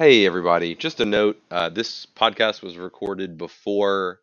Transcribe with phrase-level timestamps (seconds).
[0.00, 0.74] Hey, everybody.
[0.74, 4.18] Just a note uh, this podcast was recorded before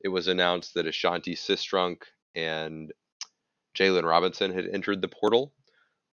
[0.00, 2.02] it was announced that Ashanti Sistrunk
[2.36, 2.92] and
[3.76, 5.52] Jalen Robinson had entered the portal.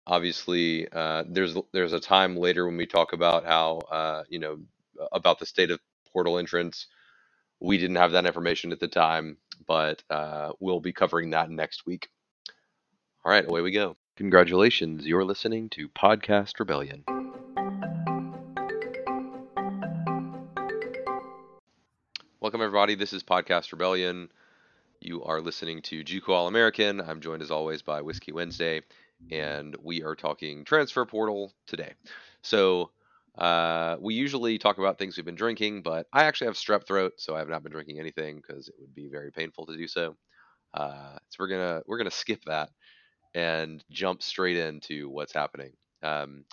[0.07, 4.61] Obviously, uh, there's there's a time later when we talk about how uh, you know
[5.11, 5.81] about the state of
[6.13, 6.87] portal entrance.
[7.59, 11.85] We didn't have that information at the time, but uh, we'll be covering that next
[11.85, 12.11] week.
[13.25, 13.97] All right, away we go.
[14.15, 17.20] Congratulations, you're listening to Podcast Rebellion.
[22.41, 22.95] Welcome, everybody.
[22.95, 24.31] This is Podcast Rebellion.
[25.03, 26.99] You are listening to JUCO All American.
[26.99, 28.81] I'm joined as always by Whiskey Wednesday,
[29.31, 31.93] and we are talking transfer portal today.
[32.41, 32.93] So,
[33.37, 37.13] uh, we usually talk about things we've been drinking, but I actually have strep throat,
[37.19, 39.87] so I have not been drinking anything because it would be very painful to do
[39.87, 40.17] so.
[40.73, 42.71] Uh, so we're gonna we're gonna skip that
[43.35, 45.73] and jump straight into what's happening.
[46.03, 46.47] Um,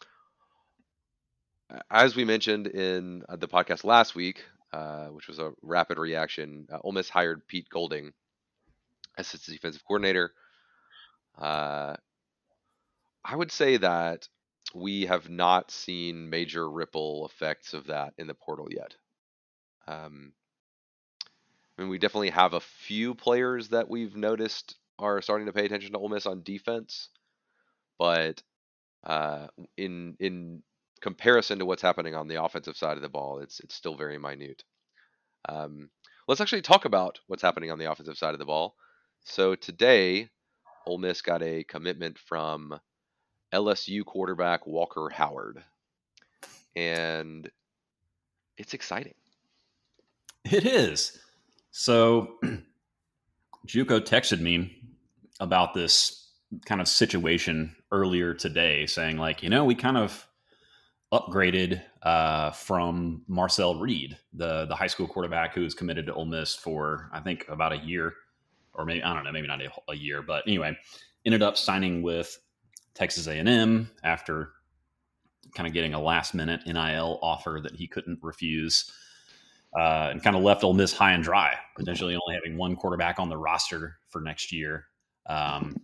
[1.89, 6.67] as we mentioned in uh, the podcast last week, uh, which was a rapid reaction.
[6.71, 8.13] Uh, Ole Miss hired Pete Golding
[9.17, 10.31] as its defensive coordinator.
[11.37, 11.95] Uh,
[13.23, 14.27] I would say that
[14.73, 18.95] we have not seen major ripple effects of that in the portal yet.
[19.87, 20.33] Um,
[21.77, 25.65] I mean, we definitely have a few players that we've noticed are starting to pay
[25.65, 27.09] attention to Ole Miss on defense,
[27.99, 28.41] but
[29.03, 30.63] uh, in in
[30.97, 34.17] comparison to what's happening on the offensive side of the ball, it's it's still very
[34.17, 34.63] minute.
[35.47, 35.89] Um,
[36.27, 38.75] let's actually talk about what's happening on the offensive side of the ball.
[39.23, 40.29] So today,
[40.85, 42.79] Ole Miss got a commitment from
[43.53, 45.63] LSU quarterback Walker Howard,
[46.75, 47.49] and
[48.57, 49.15] it's exciting.
[50.45, 51.19] It is.
[51.71, 52.39] So,
[53.67, 54.77] Juco texted me
[55.39, 56.31] about this
[56.65, 60.27] kind of situation earlier today, saying like, you know, we kind of
[61.13, 66.25] upgraded uh, from Marcel Reed, the the high school quarterback who was committed to Ole
[66.25, 68.13] Miss for I think about a year,
[68.73, 70.77] or maybe I don't know, maybe not a, a year, but anyway,
[71.25, 72.37] ended up signing with
[72.93, 74.51] Texas A and M after
[75.55, 78.91] kind of getting a last minute NIL offer that he couldn't refuse.
[79.77, 83.19] Uh, and kind of left Ole Miss high and dry, potentially only having one quarterback
[83.19, 84.85] on the roster for next year.
[85.27, 85.75] Um,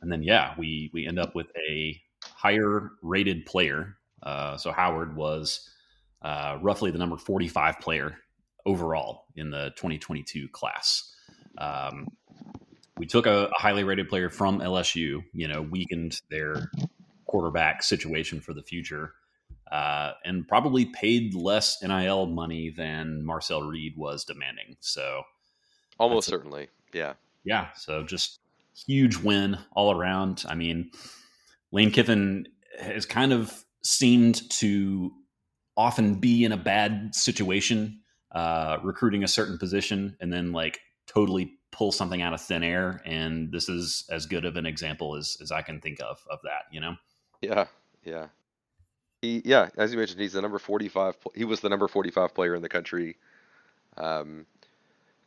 [0.00, 5.16] and then, yeah, we we end up with a higher rated player uh, so Howard
[5.16, 5.68] was
[6.22, 8.16] uh, roughly the number 45 player
[8.64, 11.14] overall in the 2022 class.
[11.58, 12.08] Um,
[12.98, 16.70] we took a, a, highly rated player from LSU, you know, weakened their
[17.26, 19.12] quarterback situation for the future,
[19.70, 24.76] uh, and probably paid less NIL money than Marcel Reed was demanding.
[24.80, 25.22] So,
[25.98, 27.68] almost certainly, yeah, yeah.
[27.74, 28.40] So just
[28.86, 30.44] huge win all around.
[30.48, 30.90] I mean,
[31.72, 32.46] Lane Kiffin
[32.80, 35.12] has kind of seemed to
[35.76, 38.00] often be in a bad situation,
[38.32, 43.00] uh, recruiting a certain position, and then like totally pull something out of thin air.
[43.04, 46.40] And this is as good of an example as as I can think of of
[46.42, 46.64] that.
[46.72, 46.96] You know?
[47.40, 47.66] Yeah,
[48.04, 48.26] yeah.
[49.22, 51.16] He, yeah, as you mentioned, he's the number forty-five.
[51.34, 53.16] He was the number forty-five player in the country,
[53.96, 54.46] um,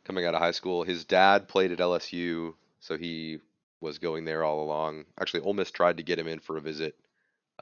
[0.04, 0.84] coming out of high school.
[0.84, 3.38] His dad played at LSU, so he
[3.80, 5.06] was going there all along.
[5.18, 6.94] Actually, Ole Miss tried to get him in for a visit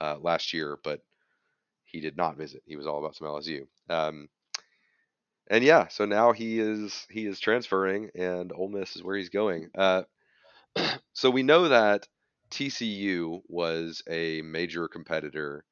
[0.00, 1.00] uh, last year, but
[1.84, 2.62] he did not visit.
[2.66, 3.66] He was all about some LSU.
[3.88, 4.28] Um,
[5.50, 9.30] and yeah, so now he is he is transferring, and Ole Miss is where he's
[9.30, 9.70] going.
[9.76, 10.02] Uh,
[11.14, 12.06] so we know that
[12.50, 15.64] TCU was a major competitor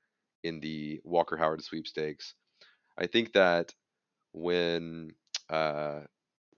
[0.43, 2.35] in the Walker Howard sweepstakes.
[2.99, 3.75] I think that
[4.33, 5.13] when
[5.51, 6.01] uh,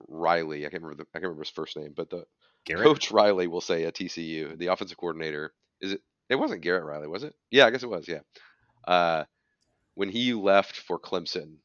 [0.07, 2.25] Riley, I can't remember the, I can't remember his first name, but the
[2.65, 2.83] Garrett?
[2.83, 7.07] coach Riley will say at TCU, the offensive coordinator, is it it wasn't Garrett Riley,
[7.07, 7.35] was it?
[7.51, 8.07] Yeah, I guess it was.
[8.07, 8.19] Yeah.
[8.87, 9.25] Uh,
[9.95, 11.55] when he left for Clemson,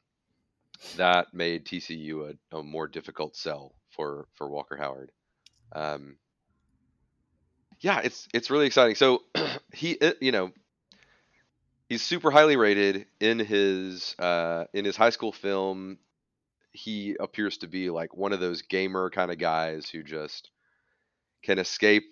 [0.97, 5.11] that made TCU a, a more difficult sell for for Walker Howard.
[5.71, 6.17] Um,
[7.79, 8.95] yeah, it's it's really exciting.
[8.95, 9.23] So
[9.73, 10.51] he, you know,
[11.87, 15.97] he's super highly rated in his uh, in his high school film.
[16.71, 20.51] He appears to be like one of those gamer kind of guys who just
[21.41, 22.03] can escape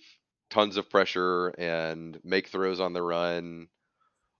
[0.53, 3.67] tons of pressure and make throws on the run,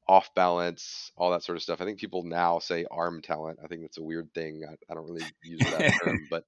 [0.07, 1.81] off balance, all that sort of stuff.
[1.81, 3.60] I think people now say arm talent.
[3.63, 4.62] I think that's a weird thing.
[4.69, 6.45] I, I don't really use that term, but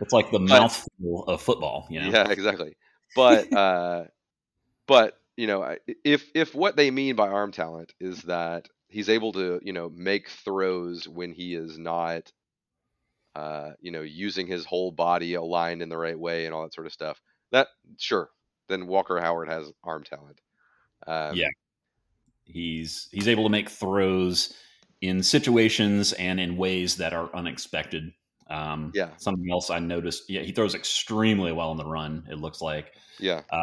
[0.00, 1.86] it's like the mouthful of football.
[1.88, 2.10] You know?
[2.10, 2.76] Yeah, exactly.
[3.16, 4.04] But uh,
[4.86, 9.32] but you know, if if what they mean by arm talent is that he's able
[9.32, 12.30] to you know make throws when he is not
[13.34, 16.74] uh, you know using his whole body aligned in the right way and all that
[16.74, 17.18] sort of stuff
[17.50, 18.28] that sure
[18.70, 20.40] then Walker Howard has arm talent.
[21.06, 21.48] Um, yeah,
[22.44, 24.54] he's he's able to make throws
[25.00, 28.12] in situations and in ways that are unexpected.
[28.48, 29.10] Um, Yeah.
[29.16, 32.26] Something else I noticed, yeah, he throws extremely well on the run.
[32.30, 33.42] It looks like, Yeah.
[33.50, 33.60] uh,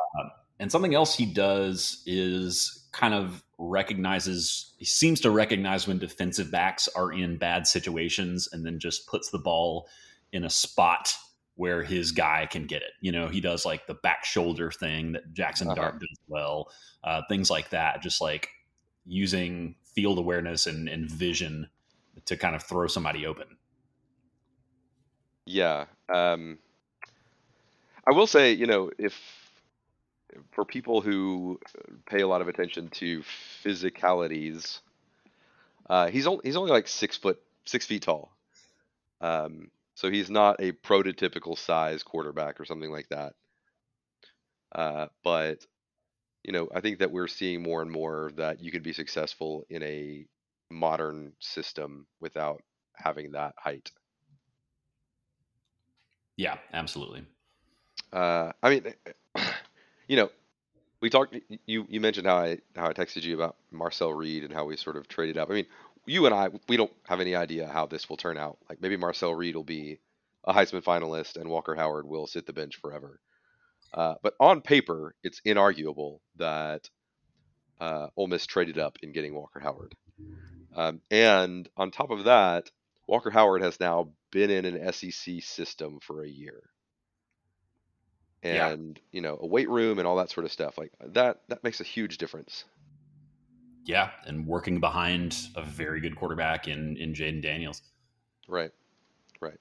[0.59, 4.74] and something else he does is kind of recognizes.
[4.80, 9.30] He seems to recognize when defensive backs are in bad situations, and then just puts
[9.30, 9.88] the ball
[10.31, 11.13] in a spot
[11.57, 12.92] where his guy can get it.
[13.01, 15.75] You know, he does like the back shoulder thing that Jackson Uh-huh.
[15.75, 16.71] Dart does well,
[17.04, 18.01] uh, things like that.
[18.01, 18.50] Just like
[19.06, 21.68] using field awareness and, and vision
[22.25, 23.57] to kind of throw somebody open.
[25.45, 25.86] Yeah.
[26.13, 26.59] Um,
[28.07, 29.19] I will say, you know, if
[30.51, 31.60] for people who
[32.06, 33.24] pay a lot of attention to
[33.63, 34.80] physicalities,
[35.89, 38.31] uh, he's only he's only like six foot six feet tall.
[39.21, 43.34] Um, so he's not a prototypical size quarterback or something like that.
[44.72, 45.66] Uh, but
[46.44, 49.66] you know, I think that we're seeing more and more that you can be successful
[49.72, 50.28] in a
[50.70, 52.62] modern system without
[52.94, 53.90] having that height.
[56.36, 57.26] Yeah, absolutely.
[58.14, 58.94] Uh, I mean,
[60.08, 60.30] you know,
[61.02, 61.36] we talked.
[61.66, 64.78] You you mentioned how I how I texted you about Marcel Reed and how we
[64.78, 65.50] sort of traded up.
[65.50, 65.66] I mean,
[66.07, 68.57] you and I we don't have any idea how this will turn out.
[68.69, 70.00] Like maybe Marcel Reed will be
[70.45, 73.19] a Heisman finalist and Walker Howard will sit the bench forever.
[73.94, 76.89] Uh, but on paper, it's inarguable that
[77.80, 79.94] uh, Ole Miss traded up in getting Walker Howard.
[80.75, 82.69] Um, and on top of that,
[83.07, 86.62] Walker Howard has now been in an SEC system for a year
[88.44, 88.69] Yeah.
[88.69, 91.63] and you know a weight room and all that sort of stuff like that that
[91.63, 92.65] makes a huge difference
[93.88, 97.81] Yeah, and working behind a very good quarterback in in Jayden Daniels.
[98.50, 98.72] right
[99.42, 99.60] right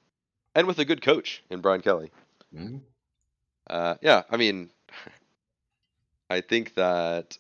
[0.55, 2.11] and with a good coach in brian kelly
[2.55, 2.81] Mhm.
[3.69, 4.71] uh, yeah i mean
[6.31, 7.39] i think that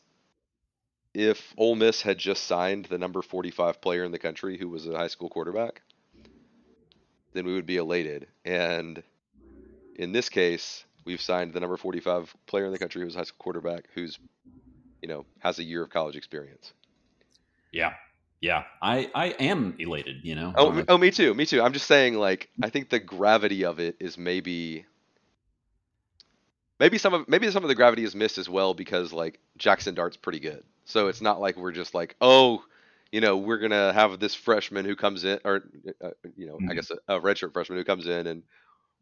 [1.15, 4.87] if Ole Miss had just signed the number 45 player in the country who was
[4.87, 5.83] a high school quarterback
[7.33, 9.03] then we would be elated and
[9.97, 13.25] in this case we've signed the number 45 player in the country who's a high
[13.25, 14.19] school quarterback who's
[15.07, 16.73] you know has a year of college experience
[17.73, 17.95] Yeah,
[18.41, 18.65] yeah.
[18.83, 20.17] I I am elated.
[20.25, 20.55] You know.
[20.57, 21.35] Oh, Uh, me- oh, me too.
[21.35, 21.63] Me too.
[21.63, 24.87] I'm just saying, like, I think the gravity of it is maybe,
[26.81, 29.95] maybe some of maybe some of the gravity is missed as well because like Jackson
[29.95, 30.65] Dart's pretty good.
[30.85, 32.63] So it's not like we're just like, oh,
[33.13, 35.63] you know, we're gonna have this freshman who comes in, or
[36.03, 36.75] uh, you know, I Mhm.
[36.75, 38.43] guess a, a redshirt freshman who comes in and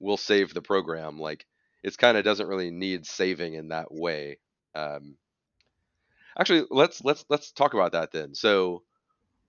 [0.01, 1.19] will save the program.
[1.21, 1.47] Like,
[1.83, 4.39] it's kind of doesn't really need saving in that way.
[4.75, 5.17] Um,
[6.39, 8.35] actually, let's let's let's talk about that then.
[8.35, 8.83] So,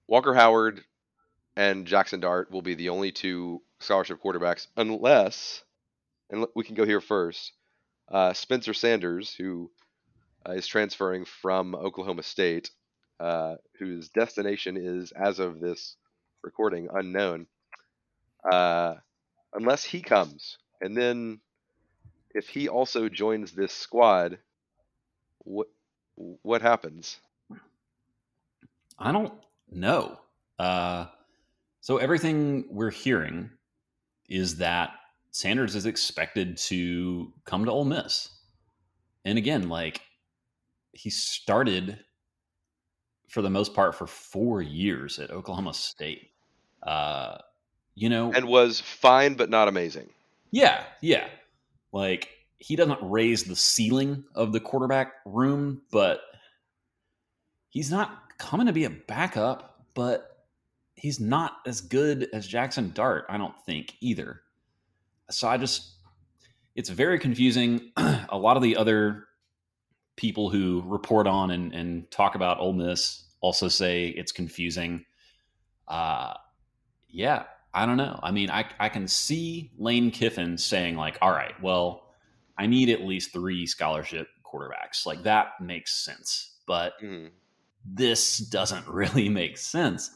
[0.08, 0.84] Walker Howard
[1.56, 5.64] and Jackson Dart will be the only two scholarship quarterbacks, unless,
[6.30, 7.54] and we can go here first.
[8.12, 9.72] Uh, Spencer Sanders, who
[10.48, 12.70] uh, is transferring from Oklahoma State,
[13.20, 15.96] uh, whose destination is, as of this
[16.44, 17.48] recording, unknown.
[18.50, 18.96] Uh,
[19.54, 21.40] unless he comes, and then
[22.36, 24.38] if he also joins this squad,
[25.40, 25.68] what
[26.16, 27.18] what happens?
[28.98, 29.34] I don't
[29.72, 30.20] know.
[30.58, 31.08] Uh,
[31.82, 33.50] so everything we're hearing
[34.30, 34.92] is that
[35.32, 38.30] Sanders is expected to come to Ole Miss,
[39.26, 40.02] and again, like
[40.94, 42.00] he started
[43.28, 46.30] for the most part for four years at Oklahoma State.
[46.84, 47.38] Uh,
[47.96, 50.10] you know, And was fine, but not amazing.
[50.51, 51.28] Yeah, yeah.
[51.92, 56.22] Like he doesn't raise the ceiling of the quarterback room, but
[57.70, 60.46] he's not coming to be a backup, but
[60.96, 64.42] he's not as good as Jackson Dart, I don't think either.
[65.30, 65.92] So I just
[66.76, 67.92] it's very confusing.
[67.98, 69.26] a lot of the other
[70.16, 75.06] people who report on and, and talk about Ole Miss also say it's confusing.
[75.88, 76.34] Uh
[77.10, 77.44] yeah,
[77.74, 78.20] I don't know.
[78.24, 82.05] I mean, I I can see Lane Kiffin saying like, "All right, well,
[82.58, 87.32] I need at least three scholarship quarterbacks." Like that makes sense, but Mhm.
[87.86, 90.12] this doesn't really make sense.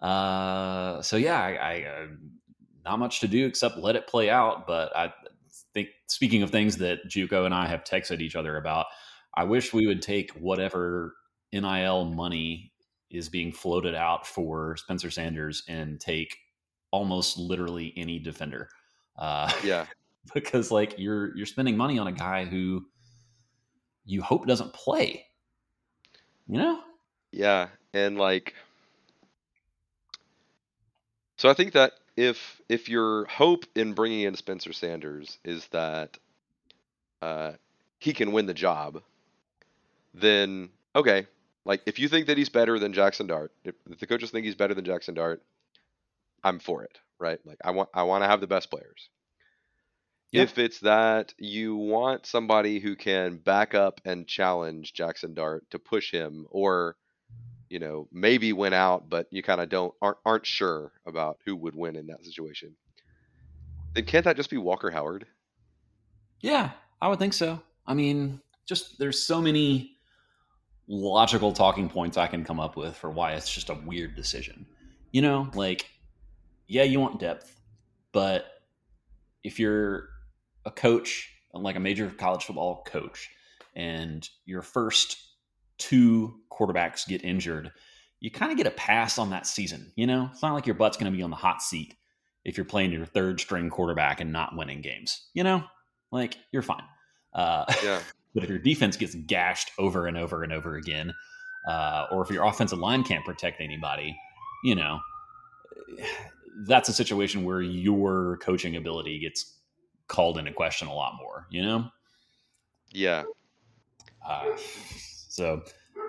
[0.00, 2.06] Uh, so yeah, I, I uh,
[2.84, 4.66] not much to do except let it play out.
[4.66, 5.12] But I
[5.72, 8.86] think speaking of things that JUCO and I have texted each other about,
[9.34, 11.16] I wish we would take whatever
[11.52, 12.72] NIL money
[13.10, 16.36] is being floated out for Spencer Sanders and take
[16.90, 18.68] almost literally any defender.
[19.16, 19.86] Uh, Yeah.
[20.34, 22.84] because like you're you're spending money on a guy who
[24.04, 25.26] you hope doesn't play.
[26.48, 26.80] You know?
[27.32, 28.54] Yeah, and like
[31.36, 36.16] so I think that if if your hope in bringing in Spencer Sanders is that
[37.20, 37.52] uh,
[37.98, 39.02] he can win the job,
[40.14, 41.26] then okay,
[41.66, 44.54] Like if you think that he's better than Jackson Dart, if, the coaches think he's
[44.54, 45.42] better than Jackson Dart,
[46.42, 47.40] I'm for it, right?
[47.44, 49.08] Like I want I want to have the best players.
[50.32, 55.78] If it's that you want somebody who can back up and challenge Jackson Dart to
[55.78, 56.96] push him, or
[57.70, 61.56] you know maybe win out, but you kind of don't aren't aren't sure about who
[61.56, 62.76] would win in that situation,
[63.94, 65.26] then can't that just be Walker Howard?
[66.40, 67.60] Yeah, I would think so.
[67.86, 69.96] I mean, just there's so many
[70.88, 74.66] logical talking points I can come up with for why it's just a weird decision.
[75.12, 75.88] You know, like,
[76.66, 77.60] yeah, you want depth,
[78.12, 78.46] but
[79.44, 80.10] if you're
[80.66, 83.30] a coach, like a major college football coach,
[83.74, 85.16] and your first
[85.78, 87.70] two quarterbacks get injured,
[88.20, 89.92] you kind of get a pass on that season.
[89.96, 91.94] You know, it's not like your butt's going to be on the hot seat
[92.44, 95.28] if you're playing your third string quarterback and not winning games.
[95.34, 95.64] You know,
[96.10, 96.84] like you're fine.
[97.32, 98.00] Uh, Yeah.
[98.34, 101.14] but if your defense gets gashed over and over and over again,
[101.68, 104.16] uh, or if your offensive line can't protect anybody,
[104.64, 105.00] you know,
[106.66, 109.55] that's a situation where your coaching ability gets
[110.08, 111.46] called into question a lot more.
[111.50, 111.90] You know.
[112.92, 113.24] Yeah.
[114.26, 114.56] Uh,
[115.28, 115.62] so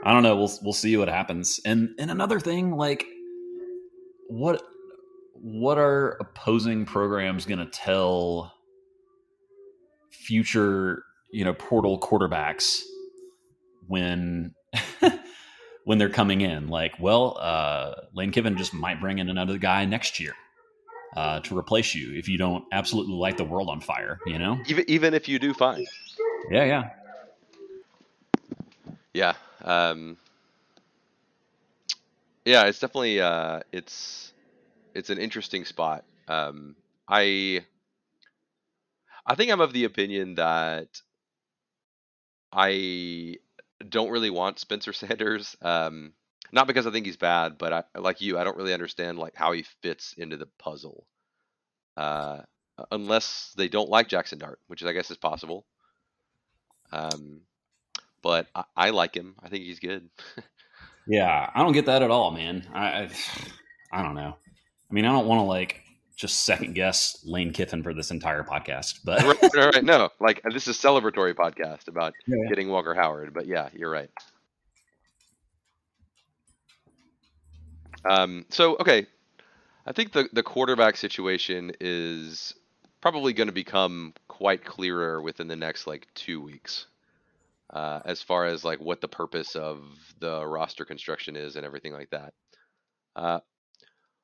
[0.03, 0.35] I don't know.
[0.35, 1.59] We'll we'll see what happens.
[1.65, 3.05] And and another thing, like
[4.27, 4.61] what
[5.33, 8.53] what are opposing programs going to tell
[10.09, 12.81] future you know portal quarterbacks
[13.87, 14.53] when
[15.85, 16.67] when they're coming in?
[16.67, 20.33] Like, well, uh, Lane Kiffin just might bring in another guy next year.
[21.15, 24.59] Uh, to replace you if you don't absolutely light the world on fire, you know?
[24.67, 25.85] Even even if you do fine.
[26.51, 26.89] Yeah, yeah.
[29.13, 29.33] Yeah.
[29.63, 30.17] Um,
[32.45, 34.31] yeah, it's definitely uh, it's
[34.93, 36.03] it's an interesting spot.
[36.27, 36.75] Um,
[37.07, 37.65] I
[39.25, 41.01] I think I'm of the opinion that
[42.51, 43.37] I
[43.87, 45.55] don't really want Spencer Sanders.
[45.61, 46.13] Um,
[46.51, 49.35] not because I think he's bad, but I, like you, I don't really understand like
[49.35, 51.05] how he fits into the puzzle.
[51.95, 52.41] Uh,
[52.91, 55.65] unless they don't like Jackson Dart, which I guess is possible.
[56.91, 57.41] Um,
[58.21, 59.35] but I, I like him.
[59.41, 60.09] I think he's good.
[61.09, 62.67] Yeah, I don't get that at all, man.
[62.73, 63.09] I, I,
[63.93, 64.35] I don't know.
[64.89, 65.81] I mean, I don't want to like
[66.17, 69.83] just second guess Lane Kiffin for this entire podcast, but right, right, right.
[69.85, 72.49] No, like this is celebratory podcast about Yeah, yeah.
[72.49, 73.33] getting Walker Howard.
[73.33, 74.09] But yeah, you're right.
[78.05, 79.07] Um, so okay,
[79.85, 82.53] I think the the quarterback situation is
[83.01, 86.87] probably going to become quite clearer within the next like two weeks,
[87.71, 89.81] uh, as far as like what the purpose of
[90.19, 92.33] the roster construction is and everything like that.
[93.15, 93.39] Uh,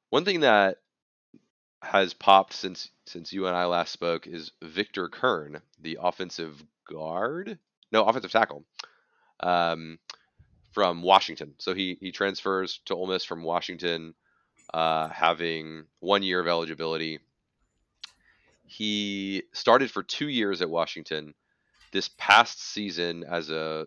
[0.10, 0.78] one thing that
[1.82, 7.58] has popped since since you and I last spoke is Victor Curne, the offensive guard,
[7.92, 8.64] no offensive tackle,
[9.40, 10.00] um,
[10.74, 11.54] from Washington.
[11.60, 14.16] So he he transfers to Ole Miss from Washington,
[14.74, 17.20] uh, having one year of eligibility.
[18.66, 21.36] He started for two years at Washington.
[21.92, 23.86] This past season, as a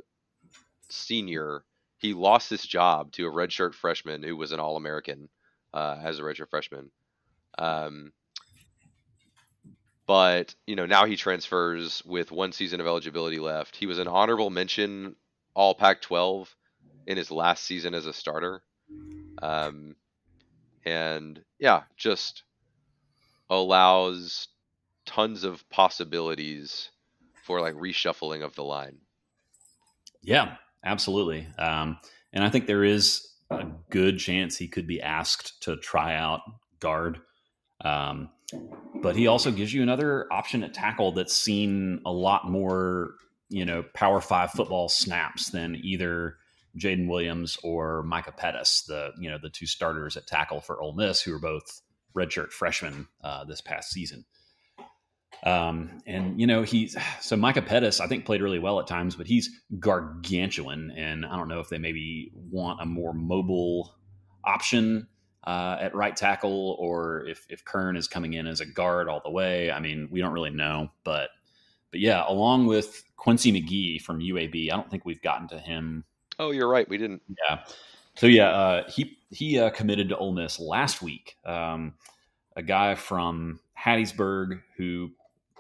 [0.89, 1.65] senior,
[1.99, 5.29] he lost his job to a redshirt freshman who was an All American
[5.75, 6.91] uh, as a redshirt freshman.
[7.59, 8.13] Um,
[10.07, 13.75] but you know now he transfers with one season of eligibility left.
[13.75, 15.17] He was an honorable mention
[15.55, 16.47] All Pac-12
[17.07, 18.63] in his last season as a starter,
[19.43, 19.97] um,
[20.85, 22.43] and yeah, just
[23.49, 24.49] allows
[25.07, 26.91] tons of possibilities
[27.45, 28.99] for like reshuffling of the line.
[30.23, 31.47] yeah, absolutely.
[31.59, 31.99] Um,
[32.33, 36.41] and I think there is a good chance he could be asked to try out
[36.81, 37.21] guard.
[37.85, 38.31] Um,
[39.03, 43.15] but he also gives you another option at tackle that's seen a lot more,
[43.49, 46.37] you know, Power Five football snaps than either
[46.77, 50.95] Jayden Williams or Micah Pettus, the you know the two starters at tackle for Ole
[50.95, 51.83] Miss, who are both
[52.17, 54.25] redshirt freshmen uh, this past season.
[55.45, 59.17] Um, and you know he's so Micah Pettus, I think played really well at times,
[59.17, 63.95] but he's gargantuan, and I don't know if they maybe want a more mobile
[64.45, 65.09] option
[65.47, 69.21] uh, at right tackle, or if if Curne is coming in as a guard all
[69.25, 69.71] the way.
[69.71, 71.31] I mean, we don't really know, but
[71.91, 76.05] but yeah, along with Quincy McGee from UAB, I don't think we've gotten to him
[76.39, 76.89] Oh, you're right.
[76.89, 77.23] We didn't.
[77.29, 77.65] yeah.
[78.17, 81.37] So yeah, uh, he he uh, committed to Ole Miss last week.
[81.45, 81.95] Um,
[82.57, 85.11] a guy from Hattiesburg who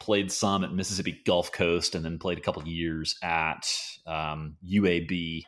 [0.01, 3.69] played some at Mississippi Gulf Coast and then played a couple years at
[4.07, 5.43] um, UAB.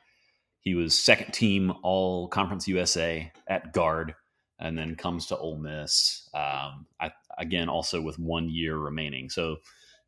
[0.61, 4.15] He was second team All Conference USA at guard,
[4.59, 6.29] and then comes to Ole Miss.
[6.35, 9.31] Um, I, again, also with one year remaining.
[9.31, 9.59] So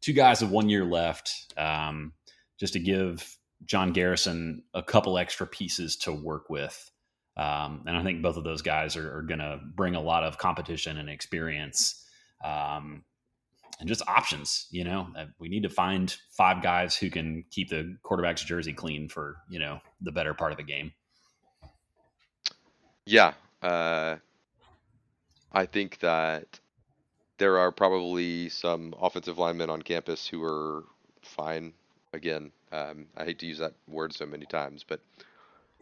[0.00, 1.54] two guys with one year left.
[1.56, 2.12] Um,
[2.58, 6.90] just to give John Garrison a couple extra pieces to work with.
[7.36, 10.24] Um, and I think both of those guys are, are going to bring a lot
[10.24, 12.06] of competition and experience
[12.44, 13.04] um,
[13.78, 14.66] and just options.
[14.70, 18.72] You know, uh, we need to find five guys who can keep the quarterback's jersey
[18.72, 20.92] clean for, you know, the better part of the game.
[23.06, 23.32] Yeah.
[23.62, 24.16] Uh,
[25.52, 26.60] I think that
[27.38, 30.84] there are probably some offensive linemen on campus who are
[31.22, 31.72] fine.
[32.12, 35.00] Again, um, I hate to use that word so many times, but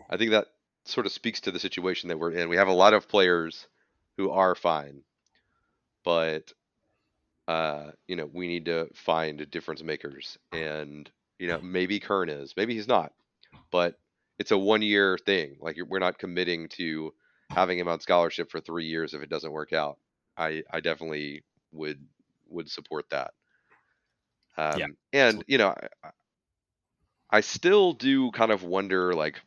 [0.09, 0.47] I think that
[0.85, 2.49] sort of speaks to the situation that we're in.
[2.49, 3.67] We have a lot of players
[4.17, 5.03] who are fine,
[6.05, 6.53] but
[7.47, 10.39] uh, you know, we need to find difference makers.
[10.53, 13.13] And you know, maybe Curne is, maybe he's not,
[13.71, 13.99] but
[14.39, 15.57] it's a one year thing.
[15.61, 17.13] Like we're not committing to
[17.51, 19.99] having him on scholarship for three years if it doesn't work out.
[20.37, 21.43] I I definitely
[21.73, 22.05] would
[22.49, 23.33] would support that.
[24.57, 26.09] Um, yeah, and you know, I,
[27.31, 29.41] I still do kind of wonder like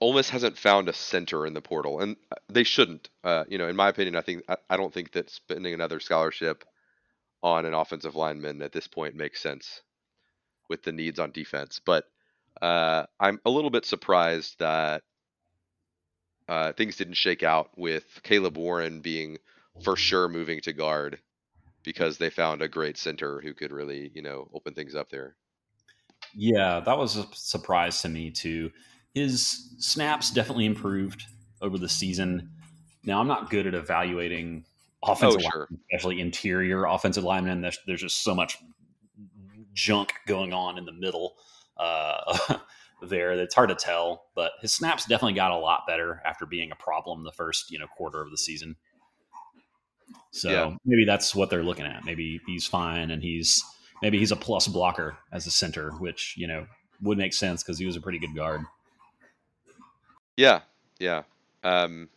[0.00, 3.10] Ole Miss hasn't found a center in the portal, and uh, they shouldn't.
[3.22, 6.00] Uh, you know, in my opinion, I think I, I, don't think that spending another
[6.00, 6.64] scholarship
[7.42, 9.82] on an offensive lineman at this point makes sense
[10.70, 11.80] with the needs on defense.
[11.84, 12.04] But
[12.62, 15.02] uh, I'm a little bit surprised that
[16.48, 19.38] uh, things didn't shake out with Caleb Warren being
[19.82, 21.18] for sure moving to guard
[21.84, 25.36] because they found a great center who could really, you know, open things up there.
[26.34, 28.70] Yeah, that was a surprise to me too
[29.14, 31.24] his snaps definitely improved
[31.62, 32.50] over the season.
[33.04, 34.64] Now, I'm not good at evaluating
[35.02, 35.68] offensive, oh, sure.
[35.92, 37.60] especially interior offensive linemen.
[37.60, 38.58] There's, there's, just so much
[39.72, 41.36] junk going on in the middle
[41.76, 42.58] uh,
[43.02, 44.26] there that it's hard to tell.
[44.34, 47.78] But his snaps definitely got a lot better after being a problem the first you
[47.78, 48.76] know quarter of the season.
[50.30, 50.76] So yeah.
[50.84, 52.04] maybe that's what they're looking at.
[52.04, 53.62] Maybe he's fine and he's
[54.02, 56.66] maybe he's a plus blocker as a center, which you know
[57.02, 58.62] would make sense because he was a pretty good guard.
[60.36, 60.60] Yeah,
[60.98, 61.22] yeah.
[61.62, 62.08] Um,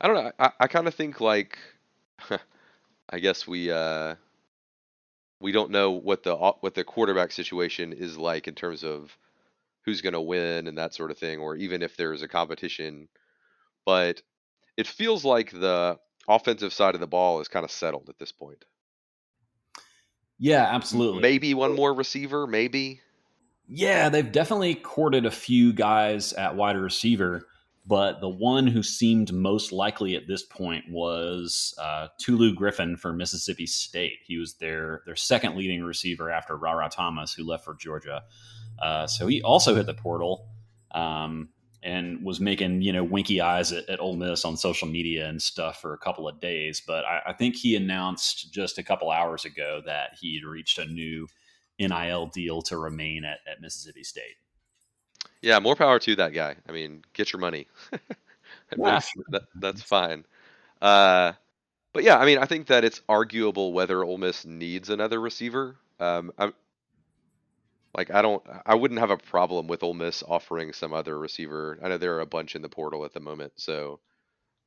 [0.00, 0.32] I don't know.
[0.38, 1.58] I, I kind of think like,
[3.10, 4.16] I guess we uh,
[5.40, 9.16] we don't know what the what the quarterback situation is like in terms of
[9.82, 13.08] who's going to win and that sort of thing, or even if there's a competition.
[13.84, 14.22] But
[14.76, 18.32] it feels like the offensive side of the ball is kind of settled at this
[18.32, 18.64] point.
[20.38, 21.22] Yeah, absolutely.
[21.22, 23.00] Maybe one more receiver, maybe.
[23.68, 27.46] Yeah, they've definitely courted a few guys at wide receiver,
[27.86, 33.12] but the one who seemed most likely at this point was uh, Tulu Griffin for
[33.12, 34.18] Mississippi State.
[34.24, 38.22] He was their their second leading receiver after Rara Thomas, who left for Georgia.
[38.80, 40.48] Uh, so he also hit the portal
[40.92, 41.48] um,
[41.86, 45.40] and was making you know winky eyes at, at Ole Miss on social media and
[45.40, 46.82] stuff for a couple of days.
[46.84, 50.84] But I, I think he announced just a couple hours ago that he'd reached a
[50.84, 51.28] new
[51.78, 54.36] NIL deal to remain at, at Mississippi State.
[55.40, 56.56] Yeah, more power to that guy.
[56.68, 57.68] I mean, get your money.
[58.76, 59.00] yeah.
[59.28, 60.24] that, that's fine.
[60.82, 61.32] Uh,
[61.92, 65.76] but yeah, I mean, I think that it's arguable whether Ole Miss needs another receiver.
[66.00, 66.52] Um, I'm,
[67.96, 71.78] like, I don't, I wouldn't have a problem with Ole Miss offering some other receiver.
[71.82, 74.00] I know there are a bunch in the portal at the moment, so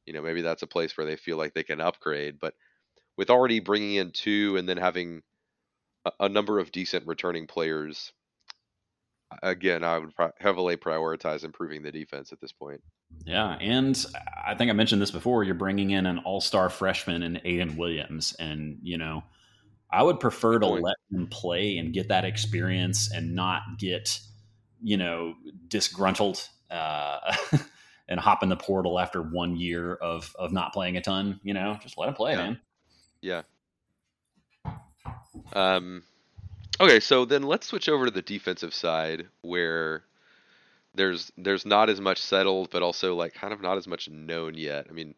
[0.05, 2.39] you know maybe that's a place where they feel like they can upgrade.
[2.39, 2.55] But
[3.17, 5.21] with already bringing in two and then having
[6.19, 8.11] a number of decent returning players.
[9.43, 12.81] Again, I would pro- heavily prioritize improving the defense at this point.
[13.25, 14.05] Yeah, and
[14.45, 15.43] I think I mentioned this before.
[15.43, 19.23] You're bringing in an all-star freshman in Ayden Williams, and you know,
[19.91, 24.19] I would prefer to let them play and get that experience, and not get
[24.81, 25.35] you know
[25.67, 27.35] disgruntled uh,
[28.07, 31.39] and hop in the portal after one year of of not playing a ton.
[31.43, 32.37] You know, just let them play, yeah.
[32.37, 32.59] man.
[33.21, 33.41] Yeah,
[35.53, 36.03] um,
[36.79, 40.03] okay, so then let's switch over to the defensive side where
[40.95, 44.55] there's there's not as much settled, but also like kind of not as much known
[44.55, 44.87] yet.
[44.89, 45.15] I mean,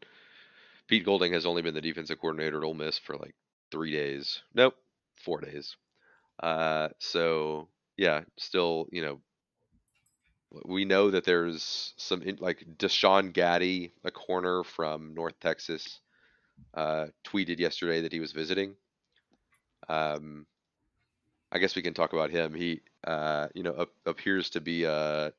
[0.87, 3.35] Pete Golding has only been the defensive coordinator at Ole Miss for like
[3.71, 4.41] three days.
[4.53, 4.75] Nope,
[5.15, 5.75] four days.
[6.41, 9.21] Uh, so yeah, still you know
[10.65, 15.99] we know that there's some like Deshaun Gaddie, a corner from North Texas,
[16.73, 18.75] uh, tweeted yesterday that he was visiting.
[19.89, 20.45] Um,
[21.51, 22.53] I guess we can talk about him.
[22.53, 25.33] He, uh, you know, appears to be a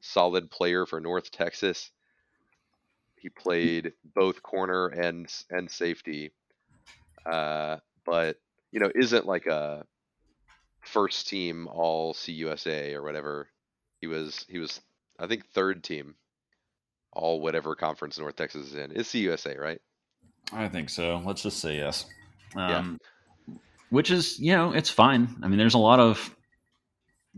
[0.00, 1.90] solid player for North Texas.
[3.16, 6.32] He played both corner and and safety,
[7.30, 8.36] uh, but
[8.72, 9.84] you know, isn't like a
[10.80, 13.48] first team All CUSA or whatever.
[14.00, 14.80] He was he was
[15.18, 16.14] I think third team
[17.12, 18.92] All whatever conference North Texas is in.
[18.92, 19.80] Is CUSA right?
[20.52, 21.22] I think so.
[21.24, 22.06] Let's just say yes.
[22.56, 22.98] Um,
[23.90, 25.36] which is you know it's fine.
[25.42, 26.34] I mean, there's a lot of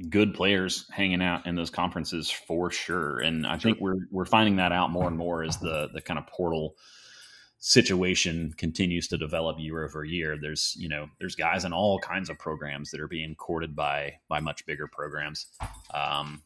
[0.08, 4.56] good players hanging out in those conferences for sure, and I think we're we're finding
[4.56, 6.76] that out more and more as the the kind of portal
[7.60, 10.36] situation continues to develop year over year.
[10.40, 14.14] There's you know there's guys in all kinds of programs that are being courted by
[14.28, 15.46] by much bigger programs.
[15.94, 16.42] Um,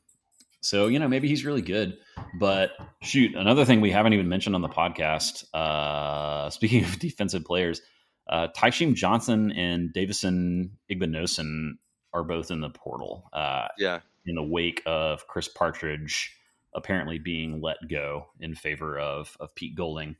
[0.60, 1.96] so you know maybe he's really good,
[2.38, 5.44] but shoot, another thing we haven't even mentioned on the podcast.
[5.54, 7.80] Uh, speaking of defensive players,
[8.28, 11.72] uh, Tysheem Johnson and Davison Igbinosun
[12.12, 13.28] are both in the portal.
[13.32, 14.00] Uh, yeah.
[14.26, 16.34] In the wake of Chris Partridge
[16.74, 20.16] apparently being let go in favor of of Pete Golding.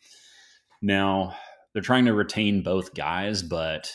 [0.84, 1.34] Now
[1.72, 3.90] they're trying to retain both guys, but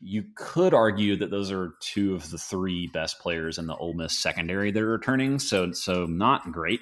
[0.00, 3.92] you could argue that those are two of the three best players in the Ole
[3.92, 5.38] Miss secondary that are returning.
[5.38, 6.80] So so not great.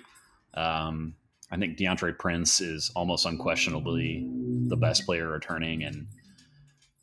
[0.55, 1.15] Um,
[1.51, 4.25] I think Deantre Prince is almost unquestionably
[4.69, 6.07] the best player returning, and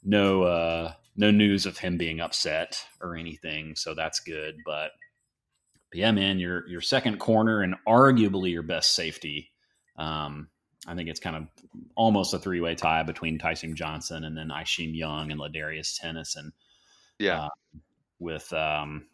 [0.01, 3.75] no uh, no news of him being upset or anything.
[3.75, 4.55] So that's good.
[4.65, 4.91] But,
[5.91, 9.51] but yeah, man, your your second corner and arguably your best safety.
[9.97, 10.47] Um,
[10.87, 11.47] I think it's kind of
[11.95, 16.51] almost a three way tie between Tysheem Johnson and then Isheem Young and Ladarius Tennison.
[17.17, 17.45] Yeah.
[17.45, 17.49] Uh,
[18.19, 19.07] with um,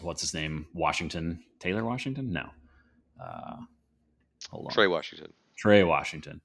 [0.00, 0.66] what's his name?
[0.74, 2.32] Washington Taylor Washington?
[2.32, 2.48] No.
[3.22, 3.56] Uh,
[4.50, 4.72] hold on.
[4.72, 5.32] Trey Washington.
[5.56, 6.40] Trey Washington.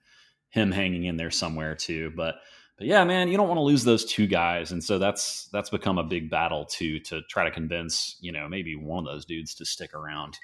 [0.49, 2.35] Him hanging in there somewhere too, but
[2.77, 5.69] but yeah, man, you don't want to lose those two guys, and so that's that's
[5.69, 9.25] become a big battle to to try to convince you know maybe one of those
[9.25, 10.37] dudes to stick around.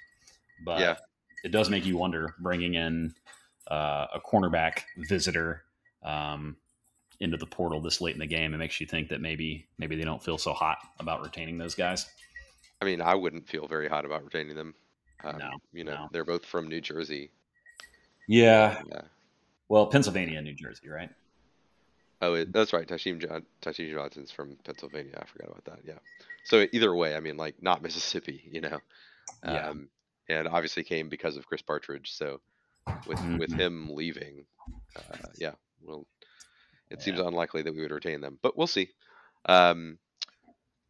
[0.65, 0.95] But yeah.
[1.43, 3.13] it does make you wonder bringing in
[3.69, 5.63] uh, a cornerback visitor
[6.03, 6.55] um,
[7.19, 8.53] into the portal this late in the game.
[8.53, 11.75] It makes you think that maybe maybe they don't feel so hot about retaining those
[11.75, 12.07] guys.
[12.81, 14.73] I mean, I wouldn't feel very hot about retaining them.
[15.23, 16.09] Um, no, you know, no.
[16.11, 17.31] they're both from New Jersey.
[18.27, 18.81] Yeah.
[18.91, 19.01] yeah.
[19.69, 21.09] Well, Pennsylvania New Jersey, right?
[22.21, 22.87] Oh, it, that's right.
[22.87, 25.17] Tysheem, John, Tysheem Johnson's from Pennsylvania.
[25.21, 25.79] I forgot about that.
[25.85, 25.99] Yeah.
[26.45, 28.79] So either way, I mean, like not Mississippi, you know.
[29.45, 29.69] Yeah.
[29.69, 29.89] Um,
[30.29, 32.13] and obviously came because of Chris Partridge.
[32.13, 32.39] So
[33.07, 33.37] with mm-hmm.
[33.37, 34.45] with him leaving,
[34.95, 36.05] uh, yeah, well,
[36.89, 37.03] it yeah.
[37.03, 38.89] seems unlikely that we would retain them, but we'll see.
[39.45, 39.97] Um,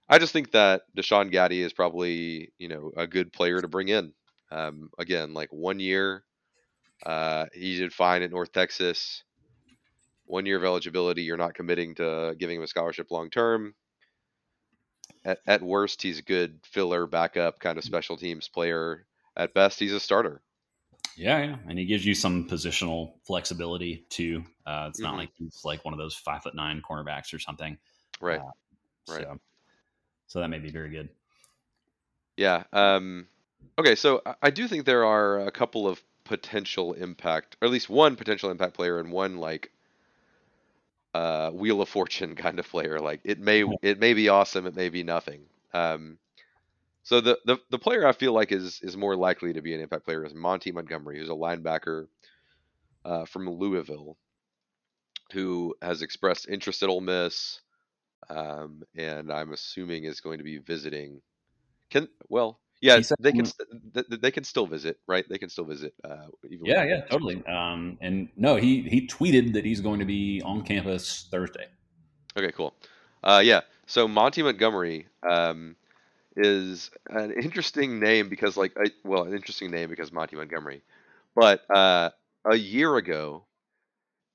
[0.10, 3.90] I just think that Deshaun Gaddie is probably you know a good player to bring
[3.90, 4.14] in.
[4.52, 6.24] Um, again, like one year,
[7.06, 9.24] uh, he did fine at North Texas
[10.26, 11.24] one year of eligibility.
[11.24, 13.76] You're not committing to giving him a scholarship long term.
[15.26, 19.06] At, at worst, he's a good filler, backup, kind of special teams player.
[19.38, 20.42] At best, he's a starter.
[21.16, 24.44] Yeah, yeah, and he gives you some positional flexibility too.
[24.66, 25.12] Uh, it's mm-hmm.
[25.12, 27.78] not like he's like one of those five foot nine cornerbacks or something.
[28.20, 28.40] Right.
[28.40, 29.24] Uh, right.
[29.24, 29.40] So,
[30.28, 31.10] so, that may be very good.
[32.38, 32.64] Yeah.
[32.74, 33.28] Um,
[33.78, 37.90] okay, so I do think there are a couple of potential impact, or at least
[37.90, 39.72] one potential impact player and one like
[41.14, 43.00] uh, Wheel of Fortune kind of player.
[43.00, 45.42] Like it may it may be awesome, it may be nothing.
[45.74, 46.18] Um,
[47.04, 49.82] so the, the the player I feel like is is more likely to be an
[49.82, 52.08] impact player is Monty Montgomery, who's a linebacker
[53.04, 54.18] uh, from Louisville,
[55.34, 57.60] who has expressed interest at Ole Miss,
[58.30, 61.22] um, and I'm assuming is going to be visiting.
[61.90, 63.46] Can well, yeah, said, they can
[64.10, 65.26] they can still visit, right?
[65.28, 65.94] They can still visit.
[66.04, 67.46] Uh, yeah, yeah, totally.
[67.46, 71.68] Um, and no, he he tweeted that he's going to be on campus Thursday.
[72.38, 72.74] Okay, cool.
[73.24, 75.76] Uh, yeah, so Monty Montgomery um,
[76.38, 80.82] is an interesting name because, like, I, well, an interesting name because Monty Montgomery.
[81.36, 82.12] But uh,
[82.46, 83.46] a year ago,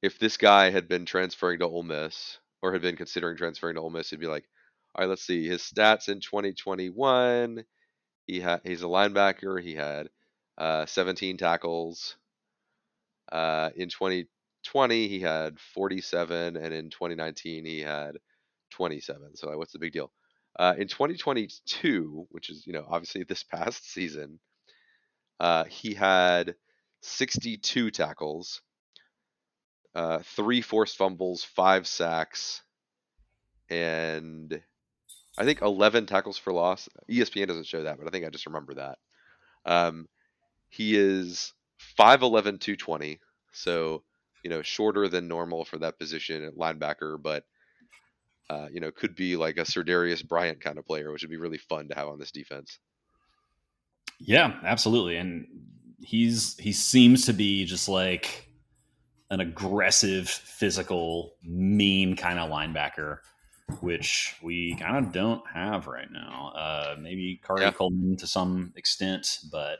[0.03, 3.81] if this guy had been transferring to Ole Miss or had been considering transferring to
[3.81, 4.45] Ole Miss, he'd be like,
[4.95, 7.65] all right, let's see his stats in 2021
[8.27, 9.63] he had he's a linebacker.
[9.63, 10.11] He had
[10.59, 12.17] uh, 17 tackles.
[13.31, 18.19] Uh, in 2020, he had 47, and in 2019, he had
[18.71, 19.37] 27.
[19.37, 20.13] So what's the big deal?
[20.59, 24.39] Uh, in 2022, which is you know obviously this past season,
[25.41, 26.55] uh, he had
[27.03, 28.61] 62 tackles,
[29.95, 32.63] uh, three forced fumbles, five sacks,
[33.71, 34.61] and
[35.39, 36.89] I think 11 tackles for loss.
[37.09, 38.99] ESPN doesn't show that, but I think I just remember that.
[39.65, 40.09] Um,
[40.69, 41.53] he is
[41.99, 43.21] 5'11, 220.
[43.53, 44.03] So,
[44.43, 47.45] you know, shorter than normal for that position at linebacker, but,
[48.51, 51.37] uh, you know, could be like a Serdarius Bryant kind of player, which would be
[51.37, 52.79] really fun to have on this defense.
[54.19, 55.17] Yeah, absolutely.
[55.17, 55.47] And
[56.01, 58.51] he's, he seems to be just like
[59.31, 63.19] an aggressive, physical, mean kind of linebacker
[63.81, 66.53] which we kind of don't have right now.
[66.55, 67.71] Uh, maybe Khari yeah.
[67.71, 69.79] Coleman to some extent, but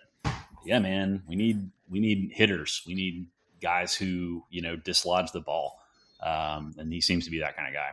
[0.65, 2.83] yeah, man, we need we need hitters.
[2.87, 3.27] We need
[3.61, 5.81] guys who you know dislodge the ball,
[6.23, 7.91] um, and he seems to be that kind of guy.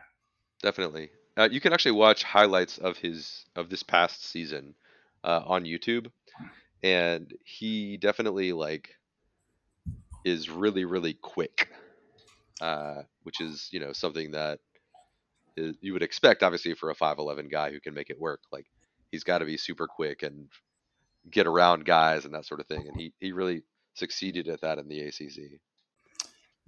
[0.62, 1.10] Definitely.
[1.36, 4.74] Uh, you can actually watch highlights of his of this past season
[5.22, 6.10] uh, on YouTube,
[6.82, 8.96] and he definitely like
[10.24, 11.68] is really really quick,
[12.60, 14.60] uh, which is you know something that
[15.56, 18.40] is, you would expect obviously for a five eleven guy who can make it work.
[18.50, 18.66] Like
[19.10, 20.48] he's got to be super quick and
[21.30, 23.62] get around guys and that sort of thing, and he he really
[23.94, 25.60] succeeded at that in the ACC.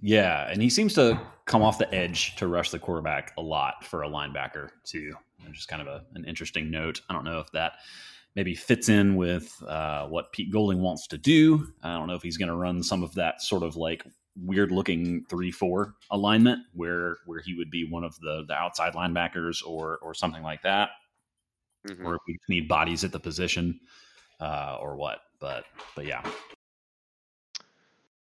[0.01, 3.83] Yeah, and he seems to come off the edge to rush the quarterback a lot
[3.83, 5.13] for a linebacker too.
[5.51, 7.01] Just kind of a, an interesting note.
[7.09, 7.73] I don't know if that
[8.35, 11.67] maybe fits in with uh, what Pete Golding wants to do.
[11.83, 14.05] I don't know if he's going to run some of that sort of like
[14.45, 18.93] weird looking three four alignment where where he would be one of the the outside
[18.93, 20.89] linebackers or or something like that,
[21.87, 22.05] mm-hmm.
[22.05, 23.79] or if we need bodies at the position
[24.39, 25.19] uh, or what.
[25.39, 26.23] But but yeah,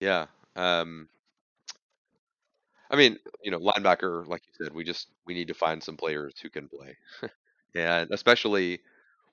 [0.00, 0.26] yeah.
[0.56, 1.08] Um,
[2.92, 5.96] I mean, you know, linebacker, like you said, we just we need to find some
[5.96, 6.96] players who can play,
[7.74, 8.80] and especially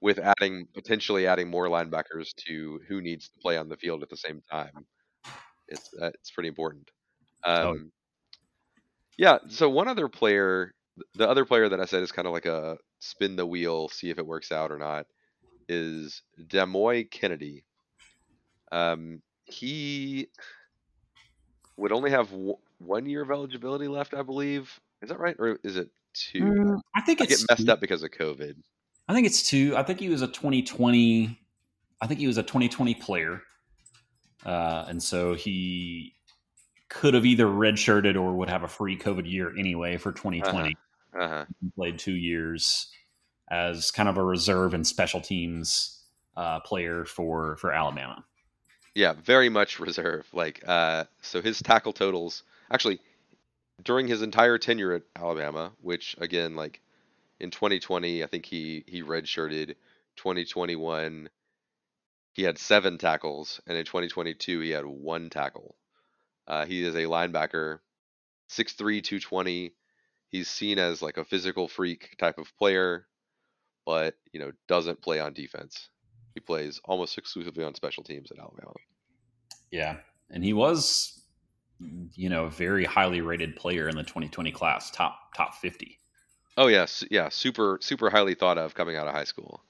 [0.01, 4.09] with adding potentially adding more linebackers to who needs to play on the field at
[4.09, 4.85] the same time.
[5.67, 6.89] It's uh, it's pretty important.
[7.45, 7.71] Oh.
[7.71, 7.89] Um, oh.
[9.17, 9.39] Yeah.
[9.49, 10.73] So one other player,
[11.15, 14.09] the other player that I said is kind of like a spin the wheel, see
[14.09, 15.05] if it works out or not,
[15.67, 17.65] is Demoy Kennedy.
[18.71, 20.29] Um, he
[21.77, 22.29] would only have
[22.79, 24.79] one year of eligibility left, I believe.
[25.01, 26.41] Is that right, or is it two?
[26.41, 27.71] Mm, I think I it's get messed two.
[27.71, 28.55] up because of COVID.
[29.07, 29.75] I think it's two.
[29.77, 31.39] I think he was a 2020.
[32.01, 33.41] I think he was a 2020 player,
[34.45, 36.13] uh, and so he
[36.89, 40.75] could have either redshirted or would have a free COVID year anyway for 2020.
[41.13, 41.23] Uh-huh.
[41.23, 41.45] Uh-huh.
[41.61, 42.91] He played two years
[43.49, 46.03] as kind of a reserve and special teams
[46.37, 48.23] uh, player for for Alabama.
[48.95, 50.27] Yeah, very much reserve.
[50.33, 52.99] Like, uh, so his tackle totals actually
[53.83, 56.81] during his entire tenure at Alabama, which again, like
[57.39, 59.75] in 2020, I think he he redshirted.
[60.17, 61.29] 2021,
[62.33, 65.75] he had seven tackles, and in 2022, he had one tackle.
[66.45, 67.79] Uh, he is a linebacker,
[68.49, 69.73] 6'3", 220.
[70.27, 73.07] He's seen as like a physical freak type of player,
[73.85, 75.89] but you know doesn't play on defense.
[76.33, 78.73] He plays almost exclusively on special teams at Alabama.
[79.71, 79.97] Yeah,
[80.29, 81.18] and he was,
[82.15, 85.97] you know, very highly rated player in the 2020 class, top top 50.
[86.57, 89.61] Oh yes, yeah, super super highly thought of coming out of high school.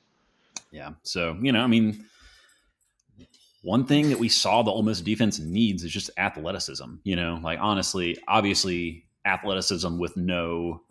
[0.71, 2.05] Yeah, so you know, I mean,
[3.61, 6.95] one thing that we saw the Ole Miss defense needs is just athleticism.
[7.03, 10.81] You know, like honestly, obviously, athleticism with no,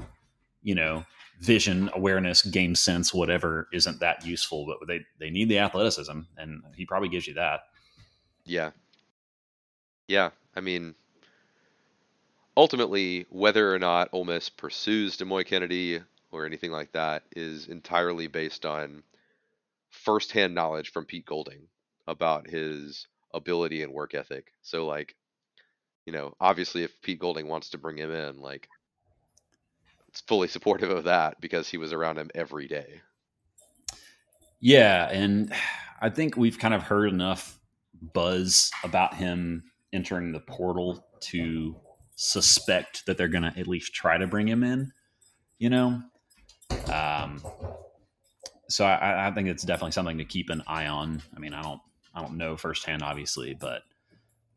[0.62, 1.04] you know,
[1.40, 4.66] vision, awareness, game sense, whatever, isn't that useful.
[4.66, 7.60] But they they need the athleticism, and he probably gives you that.
[8.44, 8.70] Yeah,
[10.06, 10.30] yeah.
[10.54, 10.94] I mean,
[12.58, 16.00] ultimately, whether or not Ole Miss pursues Demoy Kennedy
[16.32, 19.04] or anything like that is entirely based on
[19.90, 21.68] firsthand knowledge from Pete Golding
[22.08, 24.52] about his ability and work ethic.
[24.62, 25.14] So, like,
[26.04, 28.68] you know, obviously, if Pete Golding wants to bring him in, like,
[30.08, 33.00] it's fully supportive of that because he was around him every day.
[34.58, 35.52] Yeah, and
[36.00, 37.60] I think we've kind of heard enough
[38.12, 41.76] buzz about him entering the portal to
[42.20, 44.92] suspect that they're going to at least try to bring him in,
[45.60, 46.02] you know?
[46.92, 47.40] Um,
[48.68, 51.22] so I, I, think it's definitely something to keep an eye on.
[51.36, 51.80] I mean, I don't,
[52.12, 53.82] I don't know firsthand, obviously, but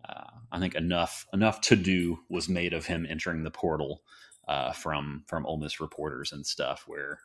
[0.09, 4.01] uh, I think enough, enough to do was made of him entering the portal
[4.47, 7.19] uh, from from Ole Miss reporters and stuff, where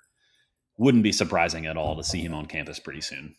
[0.76, 3.34] wouldn't be surprising at all to see him on campus pretty soon.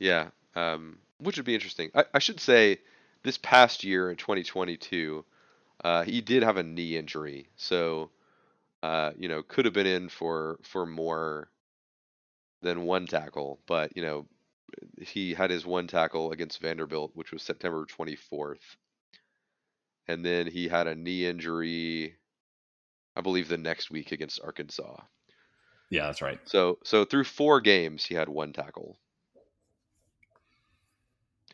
[0.00, 1.90] Yeah, um, which would be interesting.
[1.94, 2.80] I, I should say
[3.22, 5.24] this past year in 2022,
[5.84, 8.10] uh, he did have a knee injury, so
[8.82, 11.48] uh, you know could have been in for for more
[12.62, 14.26] than one tackle, but you know
[15.00, 18.76] he had his one tackle against Vanderbilt, which was September 24th,
[20.06, 22.16] and then he had a knee injury,
[23.16, 25.00] I believe, the next week against Arkansas.
[25.90, 26.38] Yeah, that's right.
[26.44, 28.98] So so through four games, he had one tackle.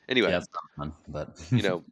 [0.09, 0.41] Anyway, yeah,
[0.77, 1.85] fun, but you know,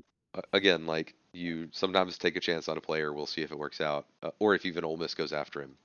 [0.52, 3.12] again, like you sometimes take a chance on a player.
[3.12, 5.76] We'll see if it works out, uh, or if even Ole Miss goes after him.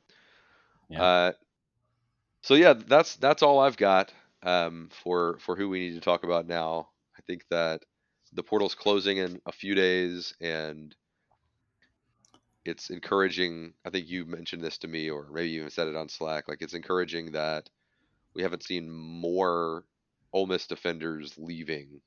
[0.90, 1.04] Yeah.
[1.04, 1.32] Uh,
[2.42, 4.14] so yeah, that's that's all I've got
[4.44, 6.90] um, for for who we need to talk about now.
[7.18, 7.84] I think that
[8.34, 10.96] the portal's closing in a few days, and
[12.66, 13.74] it's encouraging.
[13.86, 16.48] I think you mentioned this to me, or maybe you even said it on Slack.
[16.48, 17.70] Like it's encouraging that
[18.34, 19.84] we haven't seen more
[20.32, 22.02] Ole Miss defenders leaving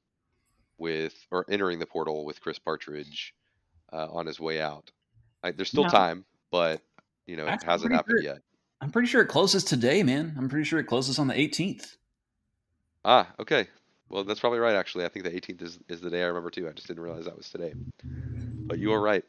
[0.78, 3.34] with or entering the portal with Chris Partridge
[3.92, 4.90] uh, on his way out.
[5.42, 6.80] Like, there's still time, but
[7.26, 8.24] you know, it hasn't happened good.
[8.24, 8.38] yet.
[8.80, 10.34] I'm pretty sure it closes today, man.
[10.36, 11.96] I'm pretty sure it closes on the 18th.
[13.04, 13.68] Ah, okay.
[14.08, 14.74] Well, that's probably right.
[14.74, 16.68] Actually, I think the 18th is is the day I remember too.
[16.68, 17.74] I just didn't realize that was today.
[18.04, 19.24] But you are right.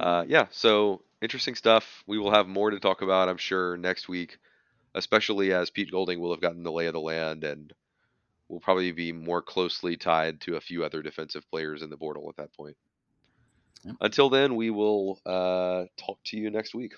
[0.00, 0.46] Uh, yeah.
[0.50, 2.04] So interesting stuff.
[2.06, 4.38] We will have more to talk about, I'm sure, next week,
[4.94, 7.72] especially as Pete Golding will have gotten the lay of the land and
[8.54, 12.28] will probably be more closely tied to a few other defensive players in the portal
[12.30, 12.76] at that point.
[13.84, 13.96] Yep.
[14.00, 16.94] Until then, we will uh, talk to you next week.